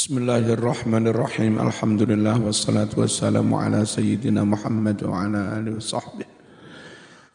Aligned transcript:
Bismillahirrahmanirrahim. 0.00 1.60
Alhamdulillah 1.60 2.40
wassalatu 2.40 3.04
wassalamu 3.04 3.60
ala 3.60 3.84
sayyidina 3.84 4.48
Muhammad 4.48 4.96
wa 5.04 5.28
ala 5.28 5.60
alihi 5.60 5.76
wa 5.76 5.84
sahbihi. 5.84 6.32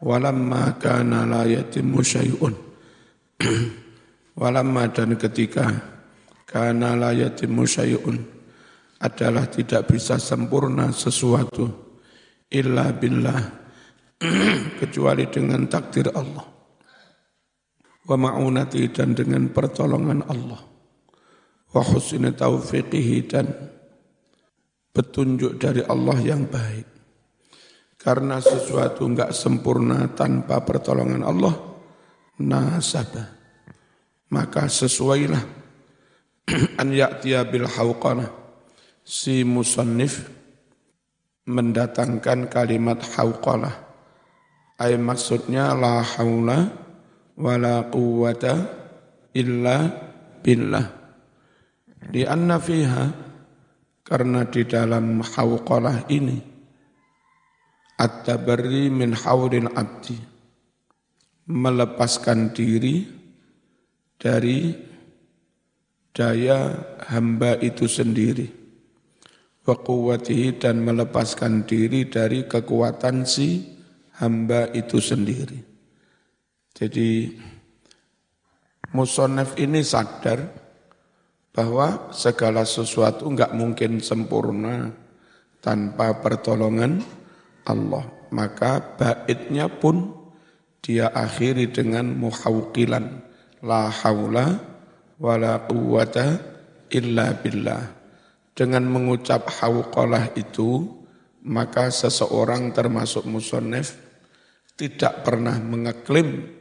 Walamma 0.02 0.74
kana 0.82 1.30
la 1.30 1.46
yatimmu 1.46 2.02
syai'un. 2.02 2.58
Walamma 4.42 4.90
dan 4.90 5.14
ketika 5.14 5.78
kana 6.50 6.98
la 6.98 7.14
yatimmu 7.14 7.70
syai'un 7.70 8.18
adalah 8.98 9.46
tidak 9.46 9.86
bisa 9.86 10.18
sempurna 10.18 10.90
sesuatu 10.90 11.70
illa 12.50 12.90
billah 12.98 13.46
kecuali 14.82 15.30
dengan 15.30 15.70
takdir 15.70 16.10
Allah. 16.18 16.50
Wa 18.10 18.18
ma'unati 18.18 18.90
dan 18.90 19.14
dengan 19.14 19.54
pertolongan 19.54 20.26
Allah 20.26 20.75
wa 21.76 21.84
husni 21.84 22.32
taufiqihi 22.32 23.18
dan 23.28 23.52
petunjuk 24.96 25.60
dari 25.60 25.84
Allah 25.84 26.16
yang 26.24 26.48
baik. 26.48 26.88
Karena 28.00 28.40
sesuatu 28.40 29.04
enggak 29.04 29.36
sempurna 29.36 30.08
tanpa 30.16 30.64
pertolongan 30.64 31.28
Allah, 31.28 31.52
nasabah. 32.40 33.28
Maka 34.32 34.72
sesuailah 34.72 35.44
an 36.82 36.88
ya'tiya 36.96 37.44
bil 37.44 37.68
hawqanah. 37.68 38.32
Si 39.06 39.44
musannif 39.44 40.32
mendatangkan 41.44 42.48
kalimat 42.48 43.04
hawqanah. 43.04 43.84
Ay 44.80 44.96
maksudnya 44.96 45.76
la 45.76 46.04
haula 46.04 46.72
wala 47.36 47.86
quwata 47.92 48.54
illa 49.36 49.78
billah 50.40 51.05
di 52.10 52.26
anna 52.26 52.58
fiha 52.62 53.06
karena 54.06 54.46
di 54.46 54.62
dalam 54.66 55.22
hawqalah 55.22 56.06
ini 56.14 56.38
at-tabarri 57.98 58.92
min 58.92 59.16
hawril 59.16 59.72
abdi 59.74 60.18
melepaskan 61.50 62.54
diri 62.54 63.06
dari 64.18 64.74
daya 66.16 66.74
hamba 67.10 67.58
itu 67.60 67.90
sendiri 67.90 68.66
wa 69.66 69.74
dan 70.62 70.76
melepaskan 70.86 71.66
diri 71.66 72.06
dari 72.06 72.46
kekuatan 72.46 73.26
si 73.26 73.66
hamba 74.22 74.70
itu 74.78 75.02
sendiri. 75.02 75.58
Jadi 76.76 77.34
musonef 78.94 79.58
ini 79.58 79.82
sadar 79.82 80.65
bahwa 81.56 82.12
segala 82.12 82.68
sesuatu 82.68 83.32
enggak 83.32 83.56
mungkin 83.56 84.04
sempurna 84.04 84.92
tanpa 85.64 86.20
pertolongan 86.20 87.00
Allah. 87.64 88.04
Maka 88.36 88.84
baitnya 89.00 89.72
pun 89.72 90.12
dia 90.84 91.08
akhiri 91.08 91.72
dengan 91.72 92.12
muhawqilan 92.20 93.24
la 93.64 93.88
haula 93.88 94.60
wala 95.16 95.64
quwata 95.64 96.44
illa 96.92 97.32
billah. 97.40 97.84
Dengan 98.52 98.84
mengucap 98.92 99.48
hawqalah 99.48 100.36
itu 100.36 100.92
maka 101.48 101.88
seseorang 101.88 102.76
termasuk 102.76 103.24
musonef 103.24 103.96
tidak 104.76 105.24
pernah 105.24 105.56
mengeklaim 105.56 106.52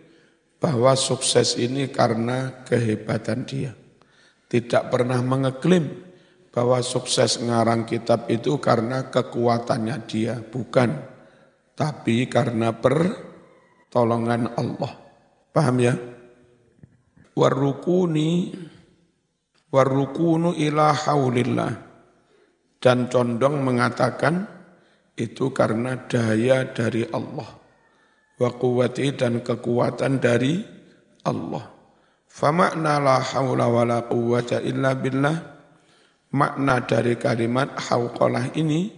bahwa 0.63 0.95
sukses 0.95 1.59
ini 1.59 1.91
karena 1.91 2.63
kehebatan 2.63 3.43
dia 3.43 3.75
tidak 4.55 4.95
pernah 4.95 5.19
mengeklaim 5.19 6.15
bahwa 6.55 6.79
sukses 6.79 7.43
ngarang 7.43 7.91
kitab 7.91 8.31
itu 8.31 8.63
karena 8.63 9.11
kekuatannya 9.11 10.07
dia, 10.07 10.39
bukan. 10.39 10.95
Tapi 11.75 12.31
karena 12.31 12.71
pertolongan 12.71 14.55
Allah. 14.55 14.95
Paham 15.51 15.77
ya? 15.83 15.99
Warrukuni 17.35 18.55
warrukunu 19.75 20.55
ila 20.55 20.95
haulillah. 20.95 21.75
Dan 22.79 23.11
condong 23.11 23.59
mengatakan 23.59 24.47
itu 25.19 25.51
karena 25.51 26.07
daya 26.07 26.71
dari 26.71 27.03
Allah. 27.11 27.59
Wa 28.39 28.51
dan 28.95 29.43
kekuatan 29.43 30.23
dari 30.23 30.63
Allah. 31.27 31.74
Famakna 32.35 32.99
la 32.99 33.23
hawla 33.23 33.71
wa 33.71 33.87
la 33.87 34.03
quwwata 34.11 34.59
illa 34.67 34.99
billah 34.99 35.39
makna 36.35 36.83
dari 36.83 37.15
kalimat 37.15 37.79
hawqalah 37.79 38.51
ini 38.59 38.91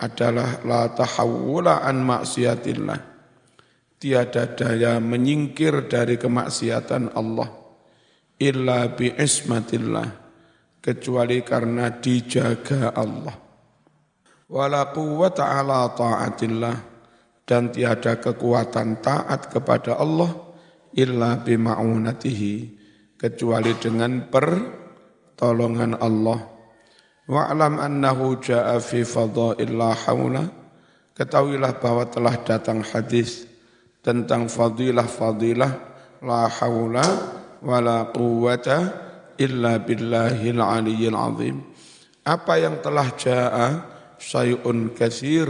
adalah 0.00 0.64
la 0.64 0.88
tahawula 0.88 1.84
an 1.84 2.00
maksiatillah. 2.00 3.00
Tiada 4.00 4.56
daya 4.56 4.96
menyingkir 4.96 5.92
dari 5.92 6.16
kemaksiatan 6.16 7.12
Allah 7.12 7.52
illa 8.40 8.88
bi 8.96 9.12
ismatillah 9.12 10.08
kecuali 10.80 11.44
karena 11.44 11.92
dijaga 11.92 12.96
Allah. 12.96 13.36
Wala 14.48 14.88
quwwata 14.88 15.52
ala 15.60 15.92
ta'atillah 15.92 16.76
dan 17.44 17.68
tiada 17.68 18.16
kekuatan 18.16 19.04
taat 19.04 19.52
kepada 19.52 20.00
Allah 20.00 20.53
illa 20.94 21.42
bima'unatihi 21.42 22.54
kecuali 23.18 23.74
dengan 23.78 24.30
pertolongan 24.30 25.98
Allah. 25.98 26.40
Wa'lam 27.24 27.80
annahu 27.80 28.36
ja'a 28.38 28.76
fi 28.84 29.00
fadha'illa 29.00 29.96
haula 30.06 30.44
ketahuilah 31.16 31.80
bahwa 31.80 32.04
telah 32.10 32.36
datang 32.44 32.84
hadis 32.84 33.48
tentang 34.04 34.50
fadilah-fadilah 34.52 35.72
la 36.20 36.44
haula 36.60 37.06
wala 37.64 38.12
quwwata 38.12 38.76
illa 39.40 39.80
billahil 39.80 40.60
aliyyil 40.60 41.16
azim. 41.16 41.64
Apa 42.24 42.60
yang 42.60 42.84
telah 42.84 43.08
ja'a 43.16 43.66
sayun 44.20 44.92
kasir 44.92 45.48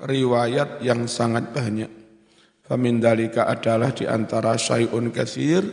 riwayat 0.00 0.80
yang 0.80 1.04
sangat 1.04 1.52
banyak. 1.52 1.99
Famin 2.70 3.02
dalika 3.02 3.50
adalah 3.50 3.90
di 3.90 4.06
antara 4.06 4.54
syai'un 4.54 5.10
kathir 5.10 5.66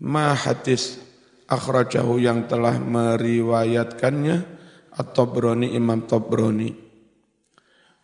ma 0.00 0.32
hadis 0.32 0.96
akhrajahu 1.44 2.16
yang 2.16 2.48
telah 2.48 2.80
meriwayatkannya 2.80 4.40
At-Tabrani 4.96 5.76
Imam 5.76 6.08
Tabrani. 6.08 6.72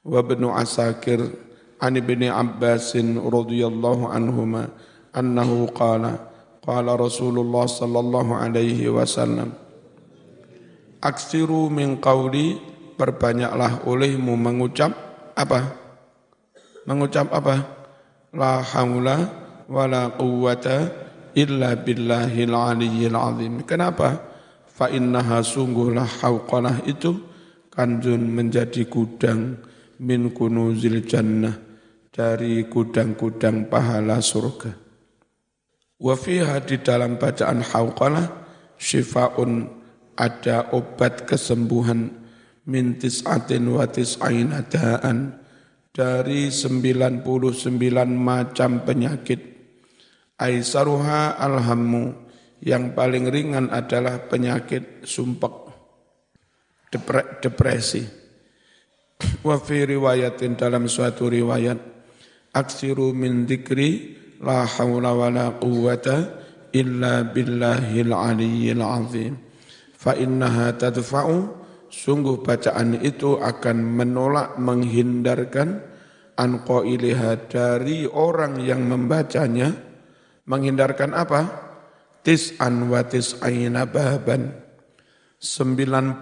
Wa 0.04 0.20
ibnu 0.20 0.52
Asakir 0.52 1.32
an 1.80 1.96
ibni 1.96 2.28
Abbasin 2.28 3.16
radhiyallahu 3.24 4.12
anhuma 4.12 4.68
annahu 5.16 5.72
qala 5.72 6.28
qala 6.60 6.92
Rasulullah 6.92 7.64
sallallahu 7.64 8.36
alaihi 8.36 8.84
wasallam 8.92 9.56
aksiru 11.00 11.72
min 11.72 11.96
qawli 11.96 12.60
perbanyaklah 13.00 13.88
olehmu 13.88 14.36
mengucap 14.36 14.92
apa? 15.32 15.72
Mengucap 16.84 17.32
apa 17.32 17.77
la 18.34 18.60
haula 18.60 19.16
wala 19.68 20.12
quwwata 20.16 20.90
illa 21.36 21.76
billahil 21.78 22.52
aliyyil 22.52 23.16
azim. 23.16 23.62
Kenapa? 23.64 24.18
Fa 24.66 24.90
innaha 24.90 25.42
sungguhlah 25.42 26.06
hauqalah 26.22 26.86
itu 26.86 27.18
kanjun 27.70 28.30
menjadi 28.30 28.86
gudang 28.86 29.58
min 30.02 30.30
kunuzil 30.34 31.02
jannah 31.06 31.54
dari 32.10 32.66
gudang-gudang 32.66 33.70
pahala 33.70 34.18
surga. 34.18 34.74
Wa 35.98 36.14
fiha 36.14 36.62
di 36.62 36.78
dalam 36.78 37.18
bacaan 37.18 37.62
hauqalah 37.62 38.26
syifaun 38.78 39.66
ada 40.18 40.70
obat 40.74 41.26
kesembuhan 41.26 42.10
min 42.66 42.98
tis'atin 42.98 43.66
wa 43.70 43.86
tis'aina 43.86 44.66
da'an 44.66 45.37
dari 45.98 46.54
99 46.54 47.26
macam 48.14 48.86
penyakit. 48.86 49.58
Aisaruha 50.38 51.34
alhammu, 51.34 52.14
yang 52.62 52.94
paling 52.94 53.26
ringan 53.26 53.66
adalah 53.74 54.22
penyakit 54.30 55.02
sumpek, 55.02 55.50
depresi. 57.42 58.06
Wa 59.46 59.58
riwayatin 59.66 60.54
dalam 60.54 60.86
suatu 60.86 61.26
riwayat, 61.26 61.82
aksiru 62.54 63.10
min 63.10 63.42
dikri 63.42 64.14
la 64.38 64.62
hawla 64.62 65.10
wa 65.10 65.26
la 65.34 65.46
quwwata 65.58 66.38
illa 66.70 67.26
billahil 67.26 68.14
aliyyil 68.14 68.86
azim. 68.86 69.34
Fa 69.98 70.14
innaha 70.14 70.78
tadfa'u 70.78 71.57
sungguh 71.88 72.44
bacaan 72.44 73.00
itu 73.00 73.40
akan 73.40 73.76
menolak 73.82 74.60
menghindarkan 74.60 75.82
anko 76.38 76.86
iliha 76.86 77.50
dari 77.50 78.06
orang 78.06 78.62
yang 78.62 78.86
membacanya 78.86 79.74
menghindarkan 80.48 81.12
apa? 81.12 81.40
Tis'an 82.22 82.88
wa 82.88 83.02
tis'aina 83.04 83.88
baban 83.88 84.52
99 85.38 86.18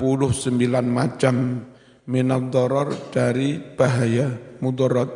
macam 0.86 1.34
minad 2.06 2.54
dari 3.10 3.58
bahaya 3.58 4.58
mudarat. 4.60 5.10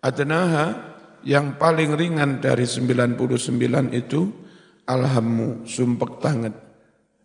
Adnaha 0.00 0.66
yang 1.26 1.58
paling 1.58 1.98
ringan 1.98 2.38
dari 2.38 2.62
99 2.62 3.18
itu 3.90 4.30
alhammu, 4.86 5.66
sumpek 5.66 6.22
banget, 6.22 6.54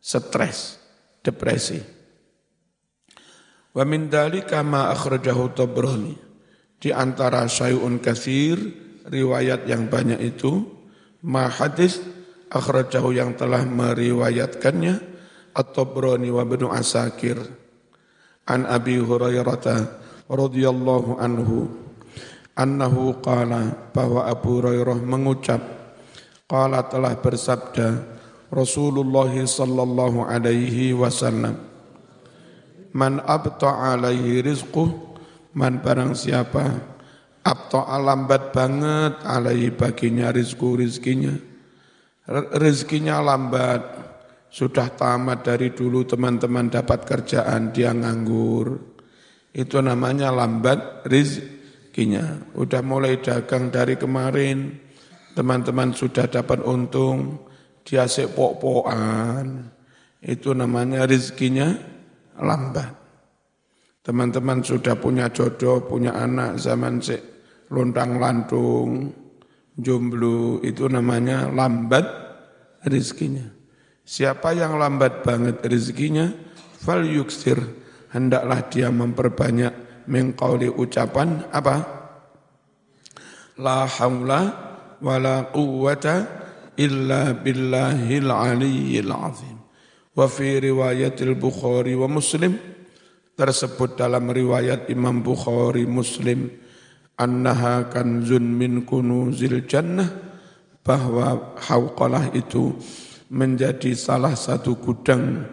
stres, 0.01 0.81
depresi. 1.21 2.00
Wa 3.71 3.83
min 3.88 4.12
dalika 4.12 4.59
ma 4.63 4.91
akhrajahu 4.91 5.56
Tabrani. 5.56 6.15
Di 6.81 6.89
antara 6.91 7.45
syai'un 7.45 8.01
kathir, 8.01 8.57
riwayat 9.07 9.69
yang 9.69 9.88
banyak 9.88 10.19
itu, 10.19 10.65
ma 11.23 11.47
hadis 11.47 12.01
akhrajahu 12.51 13.13
yang 13.15 13.38
telah 13.38 13.63
meriwayatkannya, 13.63 15.13
At-Tabrani 15.51 16.31
wa 16.31 16.44
Ibnu 16.47 16.71
Asakir. 16.71 17.38
An 18.47 18.65
Abi 18.65 18.97
Hurairah 18.97 20.01
radhiyallahu 20.31 21.19
anhu 21.19 21.69
annahu 22.56 23.19
qala 23.24 23.91
bahwa 23.95 24.27
Abu 24.27 24.59
Hurairah 24.59 25.00
mengucap 25.00 25.62
qala 26.47 26.88
telah 26.88 27.15
bersabda 27.19 27.88
Rasulullah 28.51 29.31
sallallahu 29.31 30.27
alaihi 30.27 30.91
wasallam 30.91 31.70
man 32.95 33.23
abta 33.23 33.95
alaihi 33.95 34.43
rizquh 34.43 34.91
man 35.55 35.79
barang 35.79 36.15
siapa 36.15 36.65
abta 37.41 37.81
lambat 37.99 38.51
banget 38.51 39.13
alaihi 39.25 39.73
baginya 39.73 40.29
rizku 40.29 40.77
rizkinya 40.79 41.33
rizkinya 42.59 43.19
lambat 43.23 43.81
sudah 44.51 44.91
tamat 44.93 45.47
dari 45.47 45.71
dulu 45.71 46.03
teman-teman 46.03 46.67
dapat 46.67 47.07
kerjaan 47.07 47.71
dia 47.71 47.95
nganggur 47.95 48.79
itu 49.55 49.77
namanya 49.79 50.31
lambat 50.31 51.07
rizki 51.07 51.61
rezekinya. 51.91 52.39
Udah 52.55 52.79
mulai 52.79 53.19
dagang 53.19 53.67
dari 53.67 53.99
kemarin, 53.99 54.79
teman-teman 55.35 55.91
sudah 55.91 56.31
dapat 56.31 56.63
untung, 56.63 57.43
dia 57.83 58.07
sepok-pokan. 58.07 59.67
Itu 60.23 60.55
namanya 60.55 61.03
rezekinya 61.03 61.75
lambat. 62.41 62.91
Teman-teman 64.01 64.65
sudah 64.65 64.97
punya 64.97 65.29
jodoh, 65.29 65.85
punya 65.85 66.17
anak 66.17 66.57
zaman 66.57 66.97
se 66.97 67.21
lontang 67.69 68.17
lantung, 68.17 69.13
jomblo, 69.77 70.59
itu 70.65 70.89
namanya 70.89 71.47
lambat 71.53 72.03
rezekinya. 72.89 73.45
Siapa 74.01 74.57
yang 74.57 74.81
lambat 74.81 75.21
banget 75.21 75.61
rezekinya, 75.63 76.33
fal 76.81 77.05
yuksir, 77.05 77.61
hendaklah 78.09 78.65
dia 78.67 78.89
memperbanyak 78.89 80.03
mengkauli 80.09 80.67
ucapan 80.67 81.45
apa? 81.53 81.75
La 83.61 83.85
haula 83.85 84.41
wa 84.97 85.15
la 85.21 85.45
quwwata 85.53 86.15
illa 86.81 87.38
billahil 87.38 88.27
aliyyil 88.33 89.13
azim. 89.13 89.61
Wa 90.12 90.28
fi 90.28 90.60
riwayatil 90.60 91.40
Bukhari 91.40 91.96
wa 91.96 92.12
Muslim 92.12 92.60
tersebut 93.40 93.96
dalam 93.96 94.28
riwayat 94.28 94.92
Imam 94.92 95.24
Bukhari 95.24 95.88
Muslim 95.88 96.52
annaha 97.16 97.88
kanzun 97.88 98.44
min 98.44 98.84
kunuzil 98.84 99.63
jannah 99.63 100.12
bahwa 100.84 101.56
hauqalah 101.63 102.36
itu 102.36 102.75
menjadi 103.31 103.96
salah 103.96 104.36
satu 104.36 104.75
gudang 104.75 105.48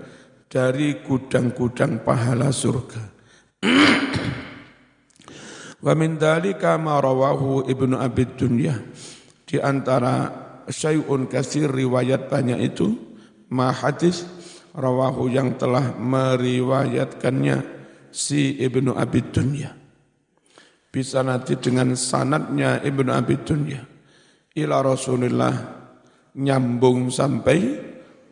dari 0.51 1.07
gudang-gudang 1.07 2.03
pahala 2.03 2.51
surga. 2.51 3.03
Wa 5.87 5.95
min 5.95 6.19
dalika 6.19 6.75
ma 6.83 6.99
rawahu 6.99 7.63
Ibnu 7.71 7.95
Abi 7.95 8.27
Dunya. 8.35 8.75
Di 9.47 9.63
antara 9.63 10.35
syai'un 10.67 11.31
kasir 11.31 11.71
riwayat 11.71 12.27
banyak 12.27 12.59
itu 12.59 13.07
ma 13.49 13.73
hadis 13.73 14.29
rawahu 14.75 15.31
yang 15.33 15.57
telah 15.57 15.95
meriwayatkannya 15.97 17.57
si 18.13 18.57
Ibnu 18.61 18.97
Abi 18.97 19.21
Dunya. 19.29 19.73
Bisa 20.89 21.21
nanti 21.21 21.55
dengan 21.61 21.93
sanatnya 21.95 22.81
Ibnu 22.81 23.11
Abi 23.13 23.37
Dunya 23.45 23.85
ila 24.59 24.83
Rasulullah 24.83 25.55
nyambung 26.35 27.13
sampai 27.13 27.87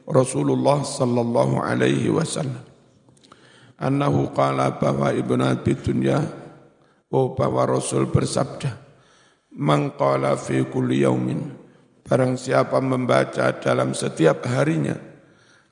Rasulullah 0.06 0.82
sallallahu 0.82 1.62
alaihi 1.62 2.10
wasallam. 2.10 2.64
Annahu 3.76 4.32
qala 4.32 4.80
bahwa 4.80 5.12
Ibnu 5.12 5.42
Abi 5.44 5.76
Dunya 5.76 6.46
Oh 7.06 7.38
bahwa 7.38 7.70
Rasul 7.70 8.10
bersabda, 8.10 8.82
Mangkala 9.56 10.34
fi 10.34 10.66
kulli 10.66 11.06
yaumin, 11.06 11.54
barang 12.02 12.34
siapa 12.34 12.82
membaca 12.82 13.54
dalam 13.62 13.94
setiap 13.94 14.42
harinya, 14.44 14.98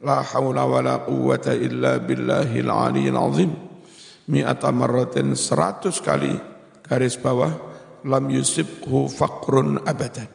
La 0.05 0.21
hawla 0.21 0.69
wa 0.69 0.81
la 0.85 1.01
quwwata 1.01 1.57
illa 1.57 1.97
billahil 1.97 2.69
aliyil 2.69 3.17
azim, 3.17 3.51
mi'ata 4.29 4.69
marratin 4.69 5.33
seratus 5.33 6.05
kali, 6.05 6.37
garis 6.85 7.17
bawah, 7.17 7.53
lam 8.05 8.25
yusibhu 8.29 9.09
faqrun 9.09 9.81
abadan. 9.89 10.29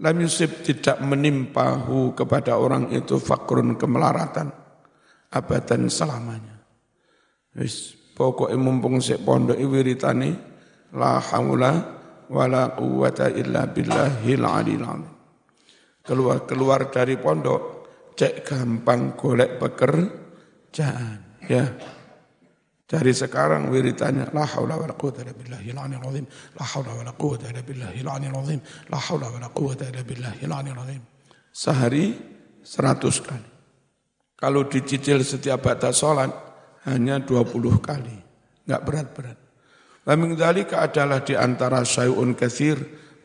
Lam 0.00 0.16
yusib 0.20 0.64
tidak 0.64 1.00
menimpahu 1.00 2.12
kepada 2.16 2.56
orang 2.56 2.92
itu 2.92 3.20
fakrun 3.20 3.76
kemelaratan 3.76 4.48
abadan 5.32 5.88
selamanya. 5.92 6.56
Wis 7.56 8.00
Pokoknya 8.20 8.60
mumpung 8.60 9.00
sik 9.00 9.24
pondok 9.24 9.56
wiritane 9.56 10.36
la 10.92 11.16
haula 11.24 11.72
wala 12.28 12.76
quwata 12.76 13.32
illa 13.32 13.64
billahil 13.64 14.44
aliyil 14.44 14.84
Keluar 16.04 16.44
keluar 16.44 16.92
dari 16.92 17.16
pondok 17.16 17.79
cek 18.20 18.44
gampang 18.44 19.16
golek 19.16 19.56
pekerjaan 19.56 21.40
ya. 21.48 21.64
Dari 22.90 23.14
sekarang 23.16 23.70
wiritannya 23.72 24.34
la 24.34 24.44
haula 24.44 24.76
wala 24.76 24.92
quwata 24.98 25.22
illa 25.22 25.32
billahil 25.32 25.78
aliyil 25.78 26.04
azim. 26.10 26.26
La 26.58 26.64
haula 26.68 26.92
wala 27.00 27.14
quwata 27.16 27.48
illa 27.48 27.62
billahil 27.64 28.08
aliyil 28.10 28.36
azim. 28.44 28.60
La 28.92 28.98
haula 29.00 29.30
wala 29.30 29.48
quwata 29.48 29.88
illa 29.88 30.02
billahil. 30.04 30.50
Sehari 31.54 32.18
seratus 32.60 33.22
kali. 33.24 33.50
Kalau 34.36 34.66
dicicil 34.66 35.22
setiap 35.22 35.64
batas 35.64 36.02
sholat, 36.02 36.34
hanya 36.90 37.22
20 37.22 37.78
kali. 37.78 38.18
Enggak 38.66 38.82
berat-berat. 38.84 39.38
Wa 40.04 40.14
min 40.18 40.34
adalah 40.34 41.22
di 41.22 41.38
antara 41.38 41.86
syai'un 41.86 42.34
kathir 42.34 42.74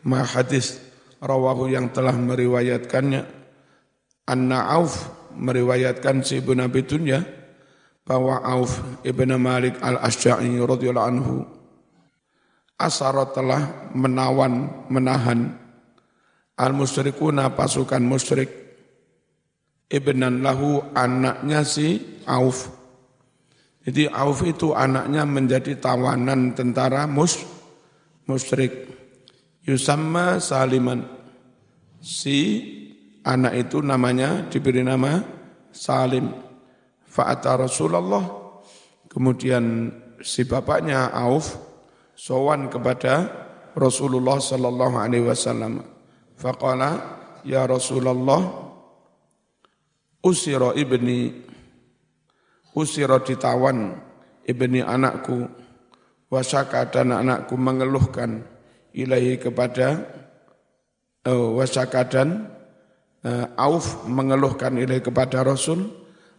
ma 0.05 0.21
hadis 0.21 0.77
rawahu 1.17 1.73
yang 1.73 1.89
telah 1.89 2.13
meriwayatkannya 2.13 3.44
Anna 4.25 4.73
Auf 4.73 5.09
meriwayatkan 5.37 6.25
si 6.25 6.41
Ibn 6.41 6.65
Abi 6.65 6.85
Dunya 6.85 7.21
bahwa 8.05 8.41
Auf 8.41 8.81
Ibn 9.05 9.37
Malik 9.37 9.77
al-Asy'ari 9.81 10.57
radhiyallahu 10.61 11.09
anhu 11.09 11.35
asara 12.77 13.29
telah 13.31 13.91
menawan 13.95 14.85
menahan 14.91 15.55
al-musyrikuna 16.59 17.53
pasukan 17.53 18.03
musyrik 18.03 18.49
ibnan 19.87 20.41
lahu 20.43 20.81
anaknya 20.97 21.61
si 21.63 22.01
Auf 22.25 22.75
jadi 23.85 24.09
Auf 24.09 24.41
itu 24.41 24.73
anaknya 24.73 25.29
menjadi 25.29 25.77
tawanan 25.77 26.57
tentara 26.57 27.05
mus, 27.05 27.45
musyrik. 28.25 28.89
Yusamma 29.61 30.41
Saliman. 30.41 31.05
Si 32.01 32.37
anak 33.25 33.53
itu 33.57 33.81
namanya 33.81 34.45
diberi 34.47 34.85
nama 34.85 35.19
Salim. 35.73 36.29
Fa'ata 37.09 37.59
Rasulullah. 37.59 38.23
Kemudian 39.09 39.91
si 40.21 40.45
bapaknya 40.45 41.11
Auf 41.11 41.57
sowan 42.15 42.69
kepada 42.71 43.27
Rasulullah 43.75 44.39
sallallahu 44.39 44.95
alaihi 44.95 45.27
wasallam. 45.27 45.83
Faqala 46.35 47.19
ya 47.43 47.67
Rasulullah 47.67 48.39
usira 50.23 50.75
ibni 50.75 51.31
usiro 52.75 53.23
ditawan 53.23 53.95
ibni 54.43 54.83
anakku 54.83 55.47
wasaka 56.27 56.91
dan 56.91 57.15
anakku 57.15 57.55
mengeluhkan 57.55 58.43
ilahi 58.91 59.39
kepada 59.39 60.03
uh, 61.23 61.55
wasaka 61.55 62.03
dan 62.09 62.54
uh, 63.25 63.45
Auf 63.57 64.05
mengeluhkan 64.05 64.77
ilahi 64.77 65.01
kepada 65.01 65.41
Rasul 65.41 65.89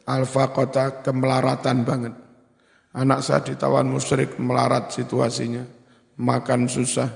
alfa 0.06 0.54
kota 0.54 1.02
kemelaratan 1.02 1.82
banget. 1.82 2.14
Anak 2.96 3.20
saya 3.20 3.44
ditawan 3.44 3.90
musyrik 3.90 4.40
melarat 4.40 4.88
situasinya 4.94 5.66
makan 6.16 6.64
susah. 6.70 7.10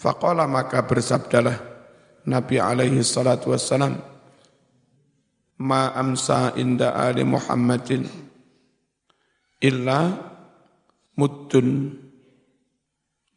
Faqala 0.00 0.48
maka 0.48 0.82
bersabdalah 0.86 1.58
Nabi 2.24 2.56
alaihi 2.56 3.04
salatu 3.04 3.52
wassalam 3.52 3.98
ma 5.60 5.92
amsa 5.94 6.56
inda 6.56 6.96
ali 6.96 7.22
Muhammadin 7.22 8.06
illa 9.62 10.00
muddun 11.14 11.92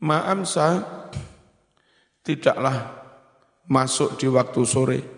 ma 0.02 0.26
amsa 0.26 0.82
tidaklah 2.26 3.06
masuk 3.70 4.18
di 4.18 4.26
waktu 4.30 4.62
sore 4.66 5.15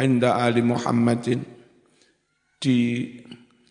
inda 0.00 0.38
ali 0.38 0.62
Muhammadin 0.64 1.42
di 2.58 3.10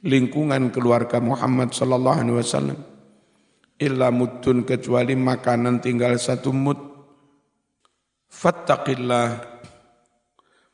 lingkungan 0.03 0.69
keluarga 0.71 1.19
Muhammad 1.19 1.71
sallallahu 1.75 2.19
alaihi 2.19 2.37
wasallam 2.39 2.79
illa 3.81 4.07
muddun 4.13 4.63
kecuali 4.63 5.17
makanan 5.17 5.83
tinggal 5.83 6.15
satu 6.15 6.53
mud 6.55 6.79
fattaqillah 8.31 9.53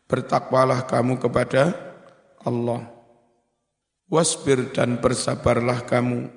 bertakwalah 0.10 0.90
kamu 0.90 1.22
kepada 1.22 1.78
Allah. 2.42 2.90
Wasbir 4.10 4.74
dan 4.74 4.98
bersabarlah 4.98 5.86
kamu. 5.86 6.34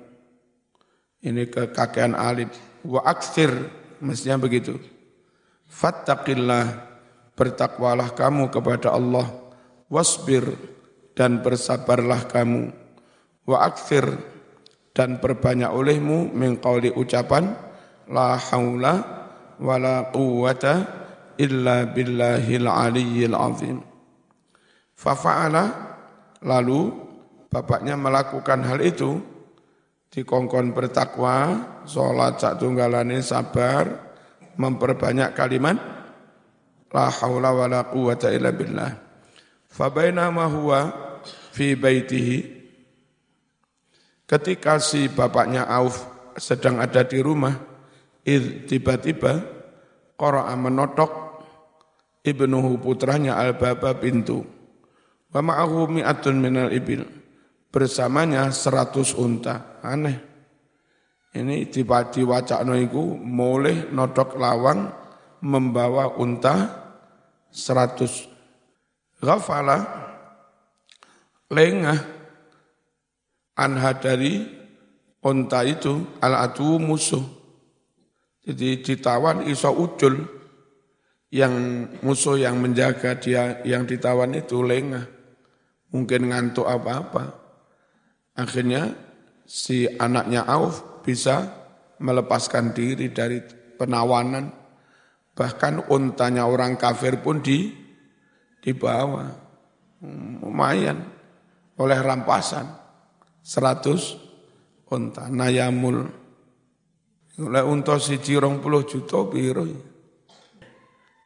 Ini 1.25 1.49
kekakean 1.49 2.13
alif. 2.13 2.53
Wa 2.85 3.01
aksir, 3.09 3.49
mestinya 3.97 4.37
begitu. 4.37 4.77
Fattaqillah, 5.65 6.92
bertakwalah 7.33 8.13
kamu 8.13 8.49
kepada 8.53 8.93
Allah. 8.93 9.29
Wasbir, 9.89 10.47
dan 11.13 11.45
bersabarlah 11.45 12.25
kamu. 12.29 12.73
Wa 13.45 13.67
aksir, 13.69 14.07
dan 14.93 15.21
berbanyak 15.21 15.69
olehmu 15.69 16.33
mengkauli 16.33 16.93
ucapan 16.93 17.53
la 18.09 18.37
haula 18.37 18.93
wala 19.57 20.09
quwata 20.09 20.85
illa 21.37 21.89
billahil 21.89 22.69
aliyyil 22.69 23.35
azim. 23.37 23.77
Fafa'ala 24.93 25.93
Lalu 26.43 26.91
bapaknya 27.47 27.95
melakukan 27.95 28.67
hal 28.67 28.83
itu, 28.83 29.15
dikongkon 30.11 30.75
bertakwa, 30.75 31.63
sholat 31.87 32.35
sak 32.35 32.59
tunggalane 32.59 33.23
sabar, 33.23 33.87
memperbanyak 34.59 35.31
kalimat, 35.31 35.79
la 36.93 37.09
haula 37.09 37.49
wa 37.49 37.65
la 37.65 37.81
quwata 37.89 38.29
illa 38.29 38.53
billah. 38.53 38.93
Fabainama 39.73 40.45
huwa 40.45 40.79
fi 41.49 41.73
baitihi, 41.73 42.37
ketika 44.29 44.77
si 44.77 45.09
bapaknya 45.09 45.65
Auf 45.65 46.05
sedang 46.37 46.77
ada 46.77 47.01
di 47.01 47.17
rumah, 47.17 47.57
tiba-tiba 48.69 49.41
Qara'a 50.13 50.53
menotok 50.53 51.41
ibnuhu 52.21 52.77
putranya 52.77 53.41
al-baba 53.41 53.97
pintu. 53.97 54.45
Wa 55.33 55.41
ma'ahu 55.41 55.89
mi'atun 55.89 56.37
minal 56.37 56.69
ibil. 56.69 57.01
Bersamanya 57.73 58.53
seratus 58.53 59.17
unta. 59.17 59.81
Aneh. 59.81 60.21
Ini 61.33 61.65
tiba 61.73 62.13
diwacakno 62.13 62.77
iku 62.77 63.17
mulai 63.17 63.89
nodok 63.89 64.37
lawang 64.37 64.93
membawa 65.41 66.13
unta 66.21 66.82
seratus. 67.53 68.27
Ghafala 69.21 69.77
lengah 71.53 72.01
anha 73.55 73.91
dari 73.95 74.43
unta 75.23 75.61
itu 75.63 76.17
al-atu 76.19 76.81
musuh. 76.81 77.23
Jadi 78.43 78.83
ditawan 78.83 79.47
iso 79.47 79.71
ucul 79.71 80.19
yang 81.31 81.87
musuh 82.03 82.35
yang 82.35 82.59
menjaga 82.59 83.15
dia 83.15 83.63
yang 83.63 83.87
ditawan 83.87 84.35
itu 84.35 84.59
lengah 84.59 85.07
mungkin 85.93 86.33
ngantuk 86.33 86.67
apa-apa. 86.67 87.39
Akhirnya 88.35 88.91
si 89.45 89.85
anaknya 89.85 90.43
Auf 90.43 91.05
bisa 91.05 91.53
melepaskan 92.01 92.73
diri 92.73 93.13
dari 93.13 93.39
penawanan. 93.77 94.62
Bahkan 95.33 95.89
untanya 95.89 96.45
orang 96.45 96.77
kafir 96.77 97.17
pun 97.21 97.41
di 97.41 97.73
dibawa. 98.61 99.33
Lumayan 100.43 101.01
oleh 101.77 101.99
rampasan. 101.99 102.69
Seratus 103.41 104.15
unta. 104.87 105.27
Nayamul. 105.27 106.05
Oleh 107.41 107.63
unta 107.65 107.97
si 107.97 108.21
cirong 108.21 108.61
puluh 108.61 108.85
juta 108.85 109.25
biru. 109.25 109.65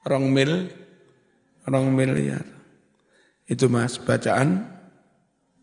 Rong 0.08 0.28
mil, 0.32 0.72
rong 1.68 1.92
miliar. 1.92 2.48
Itu 3.44 3.68
mas 3.68 4.00
bacaan 4.00 4.64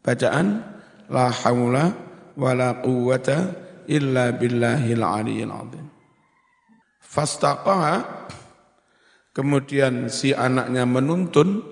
bacaan 0.05 0.61
la 1.09 1.33
haula 1.33 1.97
wala 2.37 2.81
quwata 2.85 3.57
illa 3.89 4.37
billahil 4.37 5.01
aliyil 5.01 5.53
azim. 5.53 5.84
Fastaqaha 7.15 8.27
kemudian 9.31 10.11
si 10.11 10.35
anaknya 10.35 10.83
menuntun 10.83 11.63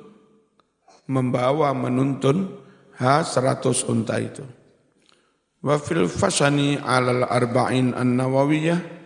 membawa 1.11 1.75
menuntun 1.75 2.63
ha 3.03 3.27
seratus 3.27 3.83
unta 3.91 4.23
itu. 4.23 4.47
Wa 5.63 5.83
fil 5.83 6.07
fasani 6.07 6.79
alal 6.79 7.27
arba'in 7.27 7.91
an-nawawiyah 7.91 9.03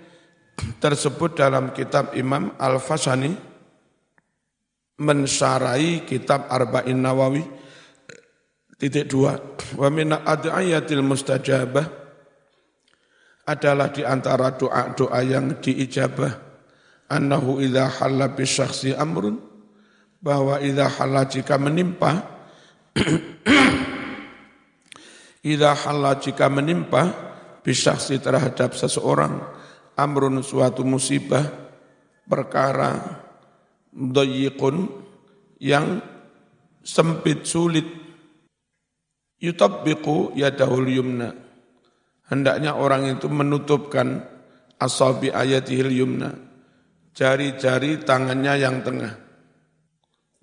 tersebut 0.76 1.36
dalam 1.36 1.72
kitab 1.72 2.12
Imam 2.16 2.52
Al-Fasani 2.56 3.32
mensarai 4.96 6.08
kitab 6.08 6.48
Arba'in 6.48 6.96
Nawawi 6.96 7.44
titik 8.80 9.08
dua 9.12 9.36
wa 9.76 9.88
min 9.92 10.16
ad'iyatil 10.16 11.04
mustajabah 11.04 12.05
adalah 13.46 13.94
di 13.94 14.02
antara 14.02 14.50
doa-doa 14.58 15.22
yang 15.22 15.62
diijabah. 15.62 16.44
Annahu 17.06 17.62
idza 17.62 17.86
halla 18.02 18.34
bi 18.34 18.42
syakhsi 18.42 18.90
amrun. 18.98 19.38
Bahwa 20.18 20.58
idza 20.58 20.90
halla 20.98 21.22
jika 21.30 21.54
menimpa 21.54 22.34
idza 25.54 25.72
halla 25.86 26.18
jika 26.18 26.50
menimpa 26.50 27.02
bi 27.62 27.70
syakhsi 27.70 28.18
terhadap 28.18 28.74
seseorang 28.74 29.38
amrun 29.94 30.42
suatu 30.42 30.82
musibah 30.82 31.46
perkara 32.26 33.22
dayiqun 33.94 34.90
yang 35.62 36.02
sempit 36.82 37.46
sulit. 37.46 37.86
Yutabbiqu 39.36 40.32
yadahul 40.32 40.88
yumna 40.88 41.45
hendaknya 42.30 42.74
orang 42.74 43.18
itu 43.18 43.26
menutupkan 43.30 44.22
asabi 44.76 45.32
ayatihil 45.32 45.90
yumna 45.92 46.30
jari-jari 47.16 48.04
tangannya 48.04 48.52
yang 48.60 48.84
tengah. 48.84 49.12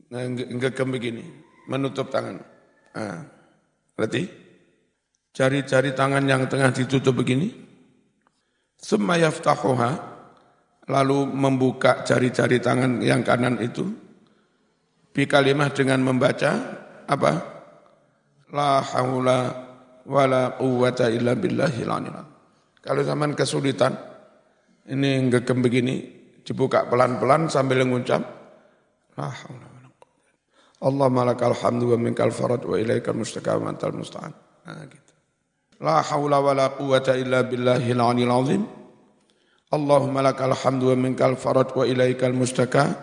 Nah 0.10 0.22
enggak 0.26 0.82
begini 0.82 1.24
menutup 1.70 2.10
tangan. 2.10 2.42
Ah 2.98 3.22
berarti 3.94 4.26
jari-jari 5.34 5.94
tangan 5.94 6.26
yang 6.26 6.50
tengah 6.50 6.74
ditutup 6.74 7.14
begini. 7.14 7.54
Summa 8.84 9.16
yaftahuha 9.16 9.92
lalu 10.92 11.30
membuka 11.30 12.04
jari-jari 12.04 12.60
tangan 12.60 13.00
yang 13.00 13.24
kanan 13.24 13.62
itu. 13.64 13.88
Bi 15.14 15.30
kalimah 15.30 15.70
dengan 15.72 16.02
membaca 16.02 16.52
apa? 17.06 17.32
La 18.50 18.82
haula 18.82 19.63
wala 20.08 20.60
quwwata 20.60 21.08
illa 21.12 21.36
billahil 21.36 21.90
kalau 22.84 23.02
zaman 23.02 23.36
kesulitan 23.36 23.96
ini 24.92 25.32
ngegem 25.32 25.64
begini 25.64 25.96
dibuka 26.44 26.88
pelan-pelan 26.92 27.48
sambil 27.48 27.84
mengucap 27.88 28.22
la 29.16 29.32
haula 29.32 29.70
Allah 30.84 31.08
malakal 31.08 31.56
hamdu 31.56 31.96
wa 31.96 31.98
minkal 31.98 32.36
farad 32.36 32.60
wa 32.68 32.76
ilaikal 32.76 33.16
mustaka 33.16 33.56
wa 33.56 33.72
antal 33.72 33.96
musta'an 33.96 34.36
nah, 34.68 34.84
gitu. 34.84 35.14
la 35.80 36.04
haula 36.04 36.44
wala 36.44 36.76
quwwata 36.76 37.16
illa 37.16 37.48
billahil 37.48 38.04
azim 38.04 38.64
Allahumma 39.74 40.22
lakal 40.22 40.54
hamdu 40.54 40.94
wa 40.94 40.98
minkal 41.02 41.34
farad 41.34 41.74
wa 41.74 41.82
ilaikal 41.82 42.30
mustaka. 42.30 42.94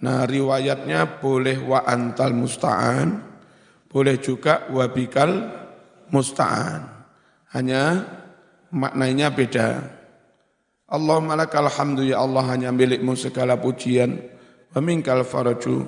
Nah 0.00 0.24
riwayatnya 0.24 1.20
boleh 1.20 1.60
wa 1.60 1.84
antal 1.84 2.32
musta'an, 2.32 3.20
boleh 3.92 4.16
juga 4.16 4.64
wa 4.72 4.88
bikal 4.88 5.30
musta'an. 6.12 6.84
Hanya 7.52 8.04
maknanya 8.72 9.32
beda. 9.32 9.68
Allahumma 10.88 11.36
lakal 11.36 11.68
hamdu 11.68 12.04
ya 12.04 12.20
Allah 12.24 12.44
hanya 12.52 12.72
milikmu 12.72 13.12
segala 13.16 13.56
pujian. 13.60 14.20
Wa 14.72 14.80
minkal 14.84 15.24
faraju 15.24 15.84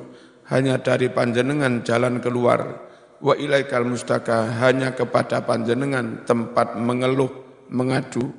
hanya 0.48 0.80
dari 0.80 1.08
panjenengan 1.12 1.84
jalan 1.84 2.20
keluar. 2.20 2.90
Wa 3.20 3.36
ilaikal 3.36 3.84
mustaka 3.84 4.48
hanya 4.64 4.96
kepada 4.96 5.44
panjenengan 5.44 6.24
tempat 6.24 6.80
mengeluh, 6.80 7.28
mengadu 7.68 8.32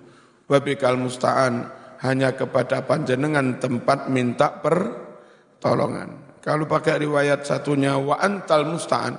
wabikal 0.52 0.98
musta'an 0.98 1.70
hanya 2.04 2.36
kepada 2.36 2.84
panjenengan 2.84 3.62
tempat 3.62 4.12
minta 4.12 4.52
pertolongan. 4.60 6.20
Kalau 6.42 6.66
pakai 6.66 7.06
riwayat 7.06 7.46
satunya 7.46 7.94
wa 8.02 8.18
antal 8.18 8.66
musta'an 8.66 9.14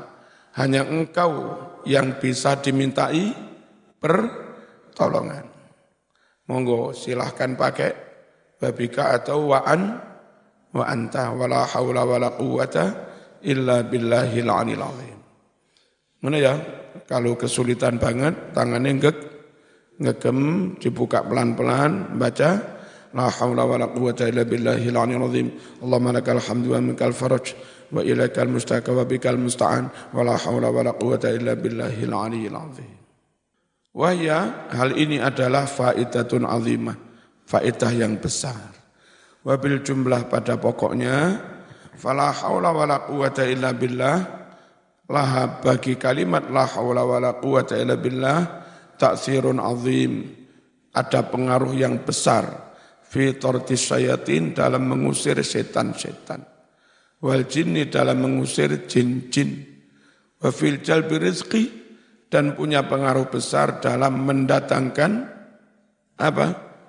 Hanya 0.58 0.82
engkau 0.84 1.54
yang 1.88 2.18
bisa 2.18 2.58
dimintai 2.58 3.32
pertolongan. 3.98 5.46
Monggo 6.50 6.90
silahkan 6.92 7.54
pakai 7.54 7.90
babika 8.58 9.14
atau 9.14 9.54
wa'an 9.54 9.80
wa 10.72 10.84
anta 10.86 11.30
wala 11.34 11.66
haula 11.66 12.02
wala 12.02 12.34
quwata 12.34 12.84
illa 13.46 13.82
billahil 13.86 14.50
alil 14.50 14.82
azim. 14.82 15.18
Mana 16.22 16.38
ya? 16.38 16.54
Kalau 17.08 17.34
kesulitan 17.34 17.98
banget, 17.98 18.54
tangannya 18.54 19.00
ngek, 19.00 19.18
ngegem, 19.98 20.38
dibuka 20.78 21.24
pelan-pelan, 21.26 22.14
baca, 22.14 22.72
La 23.12 23.28
hawla 23.28 23.68
wa 23.68 23.76
la 23.76 23.86
quwata 23.92 24.24
illa 24.24 24.40
billahil 24.48 24.96
aliyil 24.96 25.24
azim. 25.28 25.46
Allahumma 25.84 26.16
lakal 26.16 26.40
hamdu 26.40 26.72
wa 26.72 26.80
minkal 26.80 27.12
faraj 27.12 27.52
wa 27.92 28.00
ilaikal 28.00 28.48
mustaka 28.48 28.88
wa 28.90 29.04
bikal 29.04 29.36
musta'an 29.36 29.92
wa 30.16 30.24
la 30.24 30.40
hawla 30.40 30.72
wa 30.72 30.80
la 30.80 30.92
quwata 30.96 31.28
illa 31.28 31.52
billahil 31.52 32.12
aliyil 32.12 32.56
azim. 32.56 32.92
Wahya 33.92 34.72
hal 34.72 34.96
ini 34.96 35.20
adalah 35.20 35.68
faidatun 35.68 36.48
azimah, 36.48 36.96
faidah 37.44 37.92
yang 37.92 38.16
besar. 38.16 38.72
Wabil 39.44 39.84
jumlah 39.84 40.32
pada 40.32 40.56
pokoknya 40.56 41.36
fala 42.00 42.32
wa 42.48 42.84
la 42.88 43.04
quwata 43.04 43.44
illa 43.44 43.76
billah 43.76 44.16
laha 45.10 45.60
bagi 45.60 46.00
kalimat 46.00 46.48
la 46.48 46.64
haula 46.64 47.04
wa 47.04 47.18
la 47.20 47.36
quwata 47.36 47.76
illa 47.76 47.98
billah 47.98 48.38
taksirun 48.96 49.60
azim 49.60 50.24
ada 50.94 51.26
pengaruh 51.26 51.74
yang 51.74 52.00
besar 52.06 52.72
fi 53.02 53.36
tortis 53.36 53.92
sayatin 53.92 54.56
dalam 54.56 54.88
mengusir 54.88 55.36
setan-setan. 55.42 56.51
Wal 57.22 57.46
jinni 57.46 57.86
dalam 57.86 58.18
mengusir 58.26 58.90
jin-jin. 58.90 59.62
Wa 60.42 60.50
fil 60.50 60.82
jalbi 60.82 61.22
rizki 61.22 61.70
dan 62.26 62.58
punya 62.58 62.82
pengaruh 62.82 63.30
besar 63.30 63.78
dalam 63.78 64.26
mendatangkan 64.26 65.30
apa? 66.18 66.46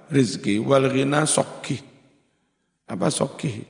Rizki. 0.10 0.58
Wal 0.58 0.90
ghina 0.90 1.30
sokki. 1.30 1.78
Apa 2.90 3.14
sokki? 3.14 3.62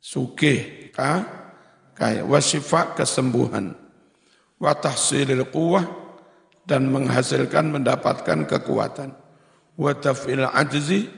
Sugih, 0.00 0.88
ka, 0.96 1.28
kaya. 1.92 2.24
Wasifa 2.24 2.96
kesembuhan. 2.96 3.76
Wa 4.56 4.72
tahsilil 4.80 5.44
quwah 5.52 5.84
dan 6.64 6.88
menghasilkan 6.88 7.68
mendapatkan 7.68 8.48
kekuatan. 8.48 9.12
Wa 9.76 9.92
taf'il 9.96 10.44
ajzi 10.44 11.08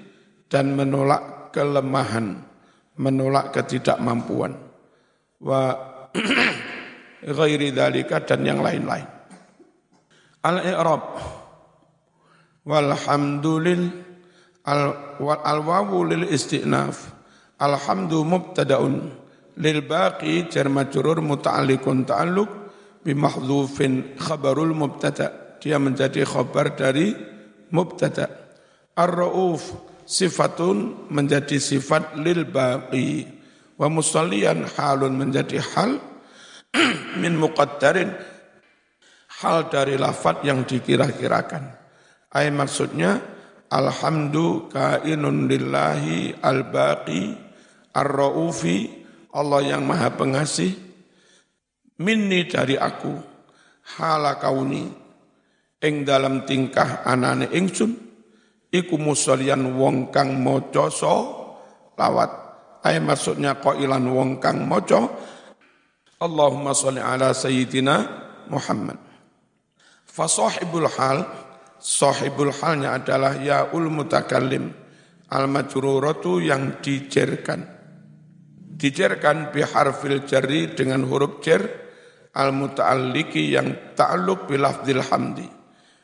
dan 0.50 0.74
menolak 0.74 1.50
kelemahan, 1.50 2.44
menolak 2.98 3.54
ketidakmampuan. 3.54 4.52
Wa 5.42 5.60
ghairi 7.38 7.70
dalika 7.72 8.20
dan 8.24 8.42
yang 8.44 8.60
lain-lain. 8.60 9.06
Al-i'rab. 10.42 11.04
Walhamdulil 12.62 13.90
al-wawu 15.26 16.06
lil 16.06 16.30
istinaf 16.30 17.10
alhamdu 17.58 18.22
mubtadaun 18.22 19.10
lil 19.58 19.78
baqi 19.82 20.46
jar 20.46 20.70
majrur 20.70 21.18
muta'alliqun 21.18 22.06
ta'alluq 22.06 22.50
bi 23.02 23.12
mahdhufin 23.18 24.14
khabarul 24.18 24.74
mubtada. 24.74 25.58
Dia 25.58 25.78
menjadi 25.78 26.26
khabar 26.26 26.74
dari 26.74 27.14
mubtada. 27.70 28.30
Ar-rauf 28.98 29.91
sifatun 30.12 31.08
menjadi 31.08 31.56
sifat 31.56 32.20
lil 32.20 32.44
baqi 32.44 33.24
wa 33.80 33.88
musallian 33.88 34.68
halun 34.76 35.16
menjadi 35.16 35.56
hal 35.72 35.96
min 37.22 37.40
muqaddarin 37.40 38.12
hal 39.40 39.72
dari 39.72 39.96
lafat 39.96 40.44
yang 40.44 40.68
dikira-kirakan. 40.68 41.72
Ay 42.28 42.52
maksudnya 42.52 43.24
alhamdu 43.72 44.68
kainun 44.68 45.48
lillahi 45.48 46.36
al-baqi 46.44 47.32
ar-raufi 47.96 49.00
Allah 49.32 49.64
yang 49.64 49.88
maha 49.88 50.12
pengasih 50.12 50.76
minni 52.04 52.44
dari 52.44 52.76
aku 52.76 53.16
hala 53.96 54.36
kauni 54.36 54.92
ing 55.80 56.04
dalam 56.04 56.44
tingkah 56.44 57.00
anane 57.04 57.48
ingsun 57.56 58.11
iku 58.72 58.96
musallian 58.96 59.76
wong 59.76 60.08
kang 60.08 60.40
maca 60.40 60.88
lawat. 61.94 62.30
Ay 62.82 62.98
maksudnya 62.98 63.60
qailan 63.60 64.08
wong 64.10 64.40
kang 64.40 64.64
maca. 64.66 65.06
Allahumma 66.18 66.72
sholli 66.72 66.98
ala 66.98 67.36
sayyidina 67.36 67.94
Muhammad. 68.48 68.98
Fa 70.08 70.26
sahibul 70.26 70.88
hal 70.88 71.28
sahibul 71.78 72.50
halnya 72.50 72.98
adalah 72.98 73.38
yaul 73.38 73.92
mutakallim 73.92 74.72
al 75.30 75.46
majruratu 75.46 76.42
yang 76.42 76.80
dijerkan. 76.82 77.68
Dijerkan 78.72 79.54
bi 79.54 79.62
harfil 79.62 80.26
jarri 80.26 80.74
dengan 80.74 81.06
huruf 81.06 81.38
jar 81.38 81.62
al 82.34 82.50
mutaalliki 82.50 83.54
yang 83.54 83.94
ta'alluq 83.94 84.50
bi 84.50 84.58
lafzil 84.58 85.04
hamdi 85.06 85.61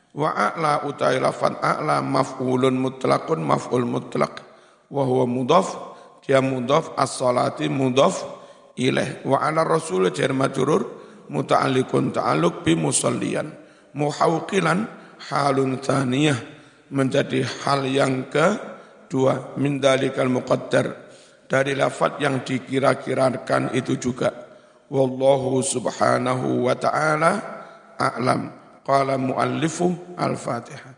Wa 0.09 0.33
a'la 0.33 0.89
utai 0.89 1.21
lafan 1.21 1.57
a'la 1.61 2.01
maf'ulun 2.01 2.73
mutlaqun 2.75 3.45
maf'ul 3.45 3.85
mutlaq. 3.85 4.41
Wa 4.89 5.05
huwa 5.05 5.29
mudhaf, 5.29 5.67
dia 6.25 6.41
mudhaf 6.41 6.97
as-salati 6.97 7.69
mudhaf 7.69 8.25
ilaih. 8.73 9.21
Wa 9.21 9.45
ala 9.45 9.61
rasul 9.61 10.09
jar 10.09 10.33
majrur 10.33 10.85
muta'alliqun 11.29 12.15
ta'alluq 12.15 12.65
bi 12.65 12.73
musalliyan. 12.73 13.53
Muhawqilan 13.93 14.85
halun 15.29 15.77
thaniyah 15.77 16.37
menjadi 16.89 17.45
hal 17.65 17.85
yang 17.85 18.29
kedua 18.33 19.53
min 19.61 19.77
dalikal 19.77 20.29
muqaddar 20.29 21.09
dari 21.49 21.73
lafat 21.73 22.21
yang 22.21 22.41
dikira-kirakan 22.45 23.73
itu 23.73 23.97
juga 23.97 24.29
wallahu 24.89 25.61
subhanahu 25.61 26.65
wa 26.65 26.73
ta'ala 26.77 27.31
a'lam 27.97 28.58
قال 28.89 29.17
مؤلفه 29.17 29.95
الفاتحة. 30.19 30.89